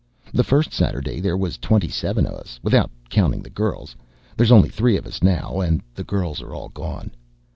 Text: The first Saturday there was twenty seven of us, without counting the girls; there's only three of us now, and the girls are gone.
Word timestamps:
The 0.33 0.43
first 0.43 0.73
Saturday 0.73 1.19
there 1.19 1.37
was 1.37 1.59
twenty 1.59 1.87
seven 1.87 2.25
of 2.25 2.33
us, 2.33 2.59
without 2.63 2.89
counting 3.11 3.43
the 3.43 3.51
girls; 3.51 3.95
there's 4.35 4.51
only 4.51 4.69
three 4.69 4.97
of 4.97 5.05
us 5.05 5.21
now, 5.21 5.59
and 5.61 5.83
the 5.93 6.03
girls 6.03 6.41
are 6.41 6.49
gone. 6.69 7.11